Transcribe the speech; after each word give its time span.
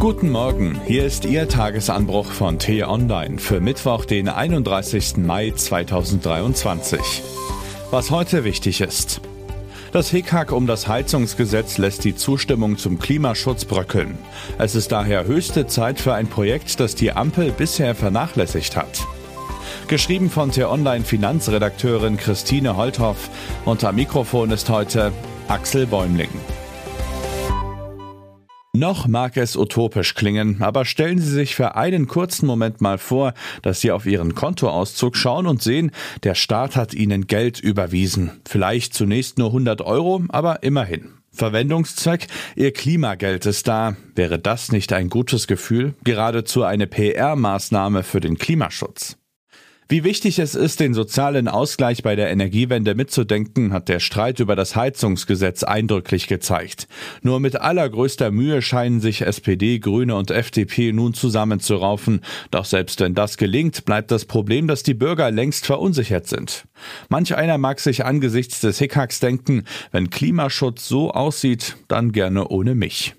Guten 0.00 0.30
Morgen, 0.30 0.80
hier 0.86 1.04
ist 1.04 1.26
Ihr 1.26 1.46
Tagesanbruch 1.46 2.32
von 2.32 2.58
T-Online 2.58 3.36
für 3.36 3.60
Mittwoch, 3.60 4.06
den 4.06 4.30
31. 4.30 5.18
Mai 5.18 5.50
2023. 5.50 7.22
Was 7.90 8.10
heute 8.10 8.44
wichtig 8.44 8.80
ist. 8.80 9.20
Das 9.92 10.08
Hickhack 10.08 10.52
um 10.52 10.66
das 10.66 10.88
Heizungsgesetz 10.88 11.76
lässt 11.76 12.04
die 12.04 12.16
Zustimmung 12.16 12.78
zum 12.78 12.98
Klimaschutz 12.98 13.66
bröckeln. 13.66 14.16
Es 14.56 14.74
ist 14.74 14.90
daher 14.90 15.26
höchste 15.26 15.66
Zeit 15.66 16.00
für 16.00 16.14
ein 16.14 16.28
Projekt, 16.28 16.80
das 16.80 16.94
die 16.94 17.12
Ampel 17.12 17.52
bisher 17.52 17.94
vernachlässigt 17.94 18.76
hat. 18.76 19.06
Geschrieben 19.86 20.30
von 20.30 20.50
T-Online 20.50 21.04
Finanzredakteurin 21.04 22.16
Christine 22.16 22.74
Holthoff 22.78 23.28
am 23.66 23.94
Mikrofon 23.96 24.50
ist 24.50 24.70
heute 24.70 25.12
Axel 25.48 25.86
Bäumling. 25.86 26.30
Noch 28.80 29.06
mag 29.06 29.36
es 29.36 29.56
utopisch 29.56 30.14
klingen, 30.14 30.62
aber 30.62 30.86
stellen 30.86 31.18
Sie 31.18 31.30
sich 31.30 31.54
für 31.54 31.74
einen 31.74 32.06
kurzen 32.06 32.46
Moment 32.46 32.80
mal 32.80 32.96
vor, 32.96 33.34
dass 33.60 33.82
Sie 33.82 33.90
auf 33.90 34.06
Ihren 34.06 34.34
Kontoauszug 34.34 35.18
schauen 35.18 35.46
und 35.46 35.62
sehen, 35.62 35.90
der 36.22 36.34
Staat 36.34 36.76
hat 36.76 36.94
Ihnen 36.94 37.26
Geld 37.26 37.60
überwiesen. 37.60 38.40
Vielleicht 38.48 38.94
zunächst 38.94 39.36
nur 39.36 39.48
100 39.48 39.82
Euro, 39.82 40.24
aber 40.30 40.62
immerhin. 40.62 41.10
Verwendungszweck, 41.30 42.28
Ihr 42.56 42.72
Klimageld 42.72 43.44
ist 43.44 43.68
da. 43.68 43.96
Wäre 44.14 44.38
das 44.38 44.72
nicht 44.72 44.94
ein 44.94 45.10
gutes 45.10 45.46
Gefühl? 45.46 45.92
Geradezu 46.02 46.64
eine 46.64 46.86
PR-Maßnahme 46.86 48.02
für 48.02 48.20
den 48.20 48.38
Klimaschutz. 48.38 49.18
Wie 49.90 50.04
wichtig 50.04 50.38
es 50.38 50.54
ist, 50.54 50.78
den 50.78 50.94
sozialen 50.94 51.48
Ausgleich 51.48 52.04
bei 52.04 52.14
der 52.14 52.30
Energiewende 52.30 52.94
mitzudenken, 52.94 53.72
hat 53.72 53.88
der 53.88 53.98
Streit 53.98 54.38
über 54.38 54.54
das 54.54 54.76
Heizungsgesetz 54.76 55.64
eindrücklich 55.64 56.28
gezeigt. 56.28 56.86
Nur 57.22 57.40
mit 57.40 57.60
allergrößter 57.60 58.30
Mühe 58.30 58.62
scheinen 58.62 59.00
sich 59.00 59.22
SPD, 59.22 59.80
Grüne 59.80 60.14
und 60.14 60.30
FDP 60.30 60.92
nun 60.92 61.12
zusammenzuraufen. 61.12 62.20
Doch 62.52 62.66
selbst 62.66 63.00
wenn 63.00 63.14
das 63.14 63.36
gelingt, 63.36 63.84
bleibt 63.84 64.12
das 64.12 64.26
Problem, 64.26 64.68
dass 64.68 64.84
die 64.84 64.94
Bürger 64.94 65.32
längst 65.32 65.66
verunsichert 65.66 66.28
sind. 66.28 66.68
Manch 67.08 67.34
einer 67.34 67.58
mag 67.58 67.80
sich 67.80 68.04
angesichts 68.04 68.60
des 68.60 68.78
Hickhacks 68.78 69.18
denken, 69.18 69.64
wenn 69.90 70.08
Klimaschutz 70.08 70.86
so 70.86 71.10
aussieht, 71.10 71.74
dann 71.88 72.12
gerne 72.12 72.46
ohne 72.46 72.76
mich. 72.76 73.16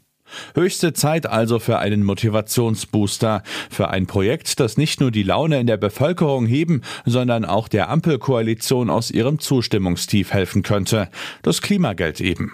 Höchste 0.56 0.94
Zeit 0.94 1.26
also 1.26 1.60
für 1.60 1.80
einen 1.80 2.04
Motivationsbooster, 2.04 3.44
für 3.70 3.90
ein 3.90 4.08
Projekt, 4.08 4.60
das 4.60 4.78
nicht 4.78 5.00
nur 5.00 5.12
die 5.12 5.24
Laune 5.24 5.60
in 5.60 5.68
der 5.68 5.78
Bevölkerung 5.78 6.46
heben, 6.46 6.82
sondern 7.06 7.46
auch 7.46 7.68
der 7.68 7.90
Ampelkoalition 7.90 8.90
aus 8.90 9.12
ihrem 9.12 9.40
Zustimmungstief 9.40 10.34
helfen 10.34 10.64
könnte. 10.64 11.10
Das 11.42 11.62
Klimageld 11.62 12.22
eben. 12.22 12.52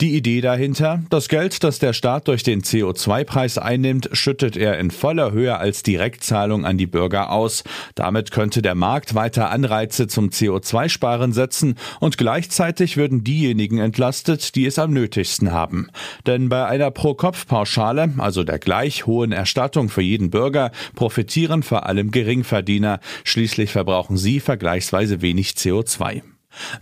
Die 0.00 0.16
Idee 0.16 0.40
dahinter, 0.40 1.02
das 1.10 1.28
Geld, 1.28 1.62
das 1.64 1.78
der 1.78 1.92
Staat 1.92 2.28
durch 2.28 2.42
den 2.42 2.62
CO2-Preis 2.62 3.58
einnimmt, 3.58 4.08
schüttet 4.12 4.56
er 4.56 4.78
in 4.78 4.90
voller 4.90 5.32
Höhe 5.32 5.56
als 5.56 5.82
Direktzahlung 5.82 6.64
an 6.64 6.78
die 6.78 6.86
Bürger 6.86 7.30
aus. 7.30 7.64
Damit 7.94 8.30
könnte 8.30 8.62
der 8.62 8.74
Markt 8.74 9.14
weiter 9.14 9.50
Anreize 9.50 10.06
zum 10.06 10.30
CO2-Sparen 10.30 11.32
setzen 11.32 11.76
und 12.00 12.18
gleichzeitig 12.18 12.96
würden 12.96 13.24
diejenigen 13.24 13.78
entlastet, 13.78 14.54
die 14.54 14.66
es 14.66 14.78
am 14.78 14.92
nötigsten 14.92 15.52
haben. 15.52 15.88
Denn 16.26 16.48
bei 16.48 16.66
einer 16.66 16.90
Pro-Kopf-Pauschale, 16.90 18.14
also 18.18 18.44
der 18.44 18.58
gleich 18.58 19.06
hohen 19.06 19.32
Erstattung 19.32 19.88
für 19.88 20.02
jeden 20.02 20.30
Bürger, 20.30 20.70
profitieren 20.94 21.62
vor 21.62 21.86
allem 21.86 22.10
Geringverdiener. 22.10 23.00
Schließlich 23.24 23.72
verbrauchen 23.72 24.16
sie 24.16 24.40
vergleichsweise 24.40 25.22
wenig 25.22 25.50
CO2. 25.50 26.22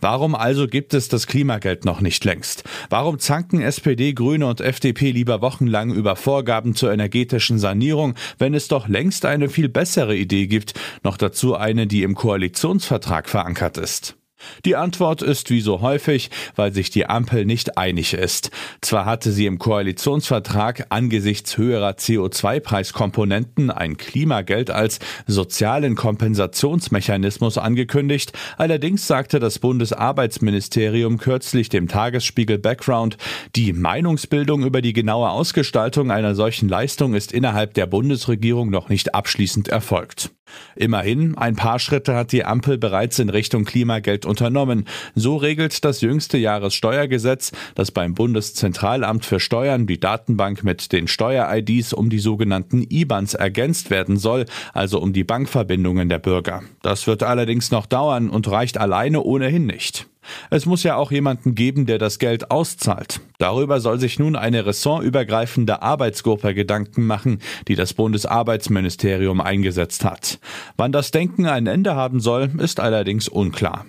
Warum 0.00 0.34
also 0.34 0.66
gibt 0.66 0.94
es 0.94 1.08
das 1.08 1.26
Klimageld 1.26 1.84
noch 1.84 2.00
nicht 2.00 2.24
längst? 2.24 2.64
Warum 2.90 3.18
zanken 3.18 3.60
SPD, 3.60 4.12
Grüne 4.12 4.46
und 4.46 4.60
FDP 4.60 5.10
lieber 5.10 5.40
wochenlang 5.40 5.92
über 5.92 6.16
Vorgaben 6.16 6.74
zur 6.74 6.92
energetischen 6.92 7.58
Sanierung, 7.58 8.14
wenn 8.38 8.54
es 8.54 8.68
doch 8.68 8.88
längst 8.88 9.24
eine 9.24 9.48
viel 9.48 9.68
bessere 9.68 10.16
Idee 10.16 10.46
gibt, 10.46 10.74
noch 11.02 11.16
dazu 11.16 11.56
eine, 11.56 11.86
die 11.86 12.02
im 12.02 12.14
Koalitionsvertrag 12.14 13.28
verankert 13.28 13.78
ist? 13.78 14.16
Die 14.64 14.76
Antwort 14.76 15.22
ist 15.22 15.50
wie 15.50 15.60
so 15.60 15.80
häufig, 15.80 16.30
weil 16.56 16.72
sich 16.72 16.90
die 16.90 17.06
Ampel 17.06 17.44
nicht 17.44 17.78
einig 17.78 18.14
ist. 18.14 18.50
Zwar 18.80 19.04
hatte 19.04 19.32
sie 19.32 19.46
im 19.46 19.58
Koalitionsvertrag 19.58 20.86
angesichts 20.88 21.56
höherer 21.56 21.92
CO2-Preiskomponenten 21.92 23.70
ein 23.70 23.96
Klimageld 23.96 24.70
als 24.70 24.98
sozialen 25.26 25.94
Kompensationsmechanismus 25.94 27.58
angekündigt, 27.58 28.32
allerdings 28.56 29.06
sagte 29.06 29.38
das 29.40 29.58
Bundesarbeitsministerium 29.58 31.18
kürzlich 31.18 31.68
dem 31.68 31.88
Tagesspiegel 31.88 32.58
Background, 32.58 33.16
die 33.56 33.72
Meinungsbildung 33.72 34.64
über 34.64 34.82
die 34.82 34.92
genaue 34.92 35.30
Ausgestaltung 35.30 36.10
einer 36.10 36.34
solchen 36.34 36.68
Leistung 36.68 37.14
ist 37.14 37.32
innerhalb 37.32 37.74
der 37.74 37.86
Bundesregierung 37.86 38.70
noch 38.70 38.88
nicht 38.88 39.14
abschließend 39.14 39.68
erfolgt. 39.68 40.30
Immerhin, 40.76 41.36
ein 41.36 41.56
paar 41.56 41.78
Schritte 41.78 42.14
hat 42.14 42.32
die 42.32 42.44
Ampel 42.44 42.78
bereits 42.78 43.18
in 43.18 43.28
Richtung 43.28 43.64
Klimageld 43.64 44.26
unternommen. 44.26 44.86
So 45.14 45.36
regelt 45.36 45.84
das 45.84 46.00
jüngste 46.00 46.38
Jahressteuergesetz, 46.38 47.52
dass 47.74 47.90
beim 47.90 48.14
Bundeszentralamt 48.14 49.24
für 49.24 49.40
Steuern 49.40 49.86
die 49.86 50.00
Datenbank 50.00 50.64
mit 50.64 50.92
den 50.92 51.08
Steuer-IDs 51.08 51.92
um 51.92 52.10
die 52.10 52.18
sogenannten 52.18 52.86
IBANs 52.90 53.34
ergänzt 53.34 53.90
werden 53.90 54.16
soll, 54.16 54.46
also 54.72 55.00
um 55.00 55.12
die 55.12 55.24
Bankverbindungen 55.24 56.08
der 56.08 56.18
Bürger. 56.18 56.62
Das 56.82 57.06
wird 57.06 57.22
allerdings 57.22 57.70
noch 57.70 57.86
dauern 57.86 58.30
und 58.30 58.50
reicht 58.50 58.78
alleine 58.78 59.22
ohnehin 59.22 59.66
nicht. 59.66 60.06
Es 60.50 60.66
muss 60.66 60.82
ja 60.82 60.96
auch 60.96 61.10
jemanden 61.10 61.54
geben, 61.54 61.86
der 61.86 61.98
das 61.98 62.18
Geld 62.18 62.50
auszahlt. 62.50 63.20
Darüber 63.38 63.80
soll 63.80 63.98
sich 64.00 64.18
nun 64.18 64.36
eine 64.36 64.66
ressortübergreifende 64.66 65.82
Arbeitsgruppe 65.82 66.54
Gedanken 66.54 67.06
machen, 67.06 67.40
die 67.68 67.74
das 67.74 67.94
Bundesarbeitsministerium 67.94 69.40
eingesetzt 69.40 70.04
hat. 70.04 70.38
Wann 70.76 70.92
das 70.92 71.10
Denken 71.10 71.46
ein 71.46 71.66
Ende 71.66 71.94
haben 71.94 72.20
soll, 72.20 72.50
ist 72.58 72.80
allerdings 72.80 73.28
unklar. 73.28 73.84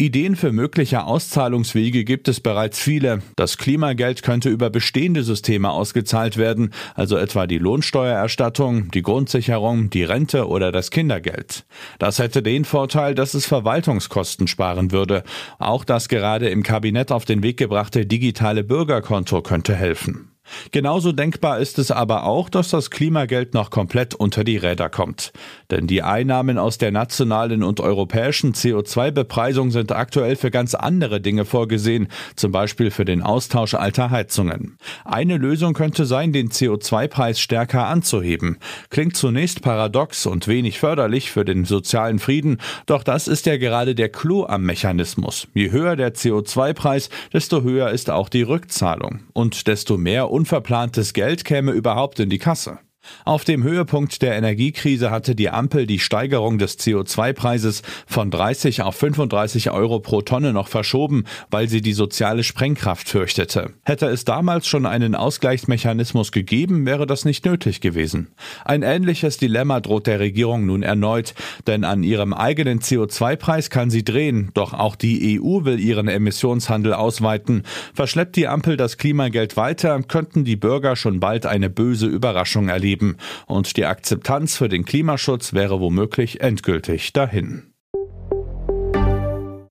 Ideen 0.00 0.34
für 0.34 0.50
mögliche 0.50 1.04
Auszahlungswege 1.04 2.04
gibt 2.04 2.26
es 2.28 2.40
bereits 2.40 2.80
viele. 2.80 3.20
Das 3.36 3.58
Klimageld 3.58 4.22
könnte 4.22 4.48
über 4.48 4.70
bestehende 4.70 5.22
Systeme 5.22 5.70
ausgezahlt 5.70 6.38
werden, 6.38 6.72
also 6.94 7.18
etwa 7.18 7.46
die 7.46 7.58
Lohnsteuererstattung, 7.58 8.90
die 8.92 9.02
Grundsicherung, 9.02 9.90
die 9.90 10.04
Rente 10.04 10.48
oder 10.48 10.72
das 10.72 10.90
Kindergeld. 10.90 11.66
Das 11.98 12.18
hätte 12.18 12.42
den 12.42 12.64
Vorteil, 12.64 13.14
dass 13.14 13.34
es 13.34 13.44
Verwaltungskosten 13.44 14.48
sparen 14.48 14.90
würde. 14.90 15.22
Auch 15.58 15.84
das 15.84 16.08
gerade 16.08 16.48
im 16.48 16.62
Kabinett 16.62 17.12
auf 17.12 17.26
den 17.26 17.42
Weg 17.42 17.58
gebrachte 17.58 18.06
digitale 18.06 18.64
Bürgerkonto 18.64 19.42
könnte 19.42 19.74
helfen. 19.74 20.29
Genauso 20.72 21.12
denkbar 21.12 21.58
ist 21.58 21.78
es 21.78 21.90
aber 21.90 22.24
auch, 22.24 22.48
dass 22.48 22.70
das 22.70 22.90
Klimageld 22.90 23.54
noch 23.54 23.70
komplett 23.70 24.14
unter 24.14 24.44
die 24.44 24.56
Räder 24.56 24.88
kommt. 24.88 25.32
Denn 25.70 25.86
die 25.86 26.02
Einnahmen 26.02 26.58
aus 26.58 26.78
der 26.78 26.90
nationalen 26.90 27.62
und 27.62 27.80
europäischen 27.80 28.52
CO2-Bepreisung 28.52 29.70
sind 29.70 29.92
aktuell 29.92 30.36
für 30.36 30.50
ganz 30.50 30.74
andere 30.74 31.20
Dinge 31.20 31.44
vorgesehen, 31.44 32.08
zum 32.36 32.52
Beispiel 32.52 32.90
für 32.90 33.04
den 33.04 33.22
Austausch 33.22 33.74
alter 33.74 34.10
Heizungen. 34.10 34.76
Eine 35.04 35.36
Lösung 35.36 35.74
könnte 35.74 36.04
sein, 36.04 36.32
den 36.32 36.50
CO2-Preis 36.50 37.40
stärker 37.40 37.86
anzuheben. 37.86 38.58
Klingt 38.90 39.16
zunächst 39.16 39.62
paradox 39.62 40.26
und 40.26 40.48
wenig 40.48 40.78
förderlich 40.78 41.30
für 41.30 41.44
den 41.44 41.64
sozialen 41.64 42.18
Frieden, 42.18 42.58
doch 42.86 43.02
das 43.02 43.28
ist 43.28 43.46
ja 43.46 43.56
gerade 43.56 43.94
der 43.94 44.08
Clou 44.08 44.44
am 44.44 44.62
Mechanismus. 44.62 45.48
Je 45.54 45.70
höher 45.70 45.96
der 45.96 46.14
CO2-Preis, 46.14 47.10
desto 47.32 47.62
höher 47.62 47.90
ist 47.90 48.10
auch 48.10 48.28
die 48.28 48.42
Rückzahlung 48.42 49.20
und 49.32 49.66
desto 49.66 49.96
mehr 49.96 50.30
unverplantes 50.40 51.12
Geld 51.12 51.44
käme 51.44 51.72
überhaupt 51.72 52.18
in 52.18 52.30
die 52.30 52.38
Kasse. 52.38 52.78
Auf 53.24 53.44
dem 53.44 53.62
Höhepunkt 53.62 54.22
der 54.22 54.36
Energiekrise 54.36 55.10
hatte 55.10 55.34
die 55.34 55.50
Ampel 55.50 55.86
die 55.86 55.98
Steigerung 55.98 56.58
des 56.58 56.78
CO2-Preises 56.78 57.82
von 58.06 58.30
30 58.30 58.82
auf 58.82 58.96
35 58.96 59.70
Euro 59.70 60.00
pro 60.00 60.22
Tonne 60.22 60.52
noch 60.52 60.68
verschoben, 60.68 61.24
weil 61.50 61.68
sie 61.68 61.80
die 61.80 61.92
soziale 61.92 62.42
Sprengkraft 62.42 63.08
fürchtete. 63.08 63.72
Hätte 63.82 64.06
es 64.06 64.24
damals 64.24 64.66
schon 64.66 64.86
einen 64.86 65.14
Ausgleichsmechanismus 65.14 66.32
gegeben, 66.32 66.86
wäre 66.86 67.06
das 67.06 67.24
nicht 67.24 67.44
nötig 67.44 67.80
gewesen. 67.80 68.28
Ein 68.64 68.82
ähnliches 68.82 69.36
Dilemma 69.36 69.80
droht 69.80 70.06
der 70.06 70.20
Regierung 70.20 70.66
nun 70.66 70.82
erneut, 70.82 71.34
denn 71.66 71.84
an 71.84 72.02
ihrem 72.02 72.32
eigenen 72.32 72.80
CO2-Preis 72.80 73.70
kann 73.70 73.90
sie 73.90 74.04
drehen, 74.04 74.50
doch 74.54 74.72
auch 74.72 74.96
die 74.96 75.40
EU 75.40 75.64
will 75.64 75.78
ihren 75.78 76.08
Emissionshandel 76.08 76.94
ausweiten. 76.94 77.64
Verschleppt 77.94 78.36
die 78.36 78.48
Ampel 78.48 78.76
das 78.76 78.96
Klimageld 78.96 79.56
weiter, 79.56 80.00
könnten 80.02 80.44
die 80.44 80.56
Bürger 80.56 80.96
schon 80.96 81.20
bald 81.20 81.46
eine 81.46 81.70
böse 81.70 82.06
Überraschung 82.06 82.68
erleben 82.68 82.99
erleben 83.00 83.16
und 83.46 83.76
die 83.76 83.86
Akzeptanz 83.86 84.56
für 84.56 84.68
den 84.68 84.84
Klimaschutz 84.84 85.52
wäre 85.52 85.80
womöglich 85.80 86.40
endgültig 86.40 87.12
dahin. 87.12 87.72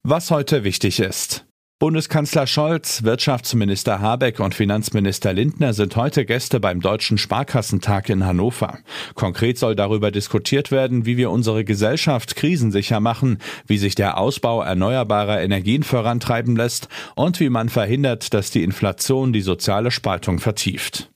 Was 0.03 0.31
heute 0.31 0.63
wichtig 0.63 0.99
ist. 0.99 1.45
Bundeskanzler 1.81 2.45
Scholz, 2.45 3.03
Wirtschaftsminister 3.03 4.01
Habeck 4.01 4.41
und 4.41 4.53
Finanzminister 4.53 5.31
Lindner 5.31 5.71
sind 5.71 5.95
heute 5.95 6.25
Gäste 6.25 6.59
beim 6.59 6.81
Deutschen 6.81 7.17
Sparkassentag 7.17 8.09
in 8.09 8.25
Hannover. 8.25 8.79
Konkret 9.15 9.57
soll 9.57 9.75
darüber 9.77 10.11
diskutiert 10.11 10.71
werden, 10.71 11.05
wie 11.05 11.15
wir 11.15 11.31
unsere 11.31 11.63
Gesellschaft 11.63 12.35
krisensicher 12.35 12.99
machen, 12.99 13.37
wie 13.65 13.77
sich 13.77 13.95
der 13.95 14.17
Ausbau 14.17 14.61
erneuerbarer 14.61 15.39
Energien 15.39 15.83
vorantreiben 15.83 16.57
lässt 16.57 16.89
und 17.15 17.39
wie 17.39 17.49
man 17.49 17.69
verhindert, 17.69 18.33
dass 18.33 18.51
die 18.51 18.63
Inflation 18.63 19.31
die 19.31 19.39
soziale 19.39 19.91
Spaltung 19.91 20.39
vertieft. 20.39 21.09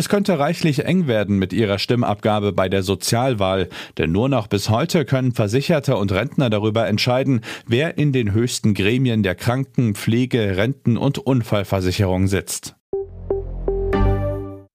Es 0.00 0.08
könnte 0.08 0.38
reichlich 0.38 0.86
eng 0.86 1.08
werden 1.08 1.36
mit 1.36 1.52
ihrer 1.52 1.78
Stimmabgabe 1.78 2.54
bei 2.54 2.70
der 2.70 2.82
Sozialwahl, 2.82 3.68
denn 3.98 4.10
nur 4.10 4.30
noch 4.30 4.46
bis 4.46 4.70
heute 4.70 5.04
können 5.04 5.32
Versicherte 5.32 5.94
und 5.98 6.10
Rentner 6.10 6.48
darüber 6.48 6.88
entscheiden, 6.88 7.42
wer 7.66 7.98
in 7.98 8.10
den 8.10 8.32
höchsten 8.32 8.72
Gremien 8.72 9.22
der 9.22 9.34
Kranken-, 9.34 9.94
Pflege-, 9.94 10.56
Renten- 10.56 10.96
und 10.96 11.18
Unfallversicherung 11.18 12.28
sitzt. 12.28 12.76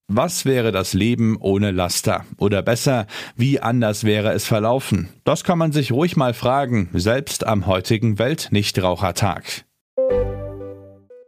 Was 0.07 0.45
wäre 0.45 0.71
das 0.71 0.93
Leben 0.93 1.37
ohne 1.39 1.71
Laster? 1.71 2.23
Oder 2.37 2.61
besser, 2.61 3.07
wie 3.35 3.59
anders 3.59 4.03
wäre 4.03 4.31
es 4.31 4.45
verlaufen? 4.45 5.09
Das 5.23 5.43
kann 5.43 5.57
man 5.57 5.71
sich 5.71 5.91
ruhig 5.91 6.15
mal 6.15 6.35
fragen, 6.35 6.91
selbst 6.93 7.47
am 7.47 7.65
heutigen 7.65 8.19
Weltnichtrauchertag. 8.19 9.65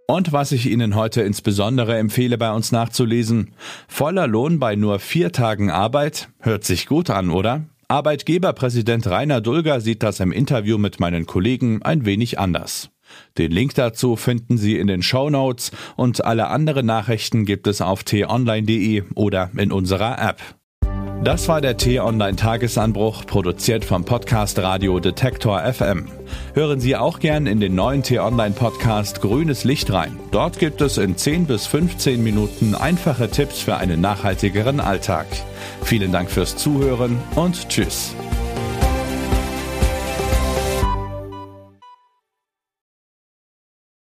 Und 0.10 0.32
was 0.32 0.54
ich 0.54 0.70
Ihnen 0.70 0.96
heute 0.96 1.22
insbesondere 1.22 1.98
empfehle, 1.98 2.38
bei 2.38 2.54
uns 2.54 2.72
nachzulesen. 2.72 3.52
Voller 3.90 4.26
Lohn 4.26 4.58
bei 4.58 4.78
nur 4.78 5.00
vier 5.00 5.34
Tagen 5.34 5.70
Arbeit? 5.70 6.30
Hört 6.40 6.64
sich 6.64 6.88
gut 6.88 7.10
an, 7.10 7.30
oder? 7.30 7.66
Arbeitgeberpräsident 7.90 9.06
Rainer 9.08 9.42
Dulger 9.42 9.82
sieht 9.82 10.04
das 10.04 10.22
im 10.22 10.32
Interview 10.32 10.78
mit 10.78 11.02
meinen 11.02 11.26
Kollegen 11.26 11.82
ein 11.84 12.06
wenig 12.06 12.40
anders. 12.40 12.90
Den 13.38 13.52
Link 13.52 13.76
dazu 13.76 14.16
finden 14.16 14.58
Sie 14.58 14.78
in 14.78 14.88
den 14.88 15.02
Show 15.04 15.30
Notes 15.30 15.72
und 15.98 16.24
alle 16.24 16.48
anderen 16.48 16.86
Nachrichten 16.86 17.46
gibt 17.46 17.68
es 17.68 17.82
auf 17.82 18.06
t-online.de 18.06 19.04
oder 19.14 19.52
in 19.58 19.74
unserer 19.74 20.22
App. 20.22 20.42
Das 21.24 21.48
war 21.48 21.62
der 21.62 21.76
T-Online 21.78 22.36
Tagesanbruch, 22.36 23.26
produziert 23.26 23.84
vom 23.84 24.06
Podcast 24.06 24.60
Radio 24.60 25.00
Detektor 25.00 25.62
FM. 25.62 26.08
Hören 26.54 26.80
Sie 26.80 26.96
auch 26.96 27.20
gern 27.20 27.48
in 27.48 27.60
den 27.60 27.76
neuen 27.76 28.04
T-Online 28.04 28.56
Podcast 28.56 29.22
Grünes 29.22 29.64
Licht 29.64 29.92
rein. 29.92 30.18
Dort 30.32 30.60
gibt 30.60 30.80
es 30.80 30.98
in 30.98 31.18
10 31.18 31.46
bis 31.46 31.68
15 31.68 32.24
Minuten 32.24 32.76
einfache 32.76 33.30
Tipps 33.30 33.60
für 33.60 33.78
einen 33.78 34.00
nachhaltigeren 34.00 34.80
Alltag. 34.80 35.26
Vielen 35.84 36.12
Dank 36.12 36.30
fürs 36.30 36.56
Zuhören 36.56 37.18
und 37.36 37.68
Tschüss. 37.68 38.16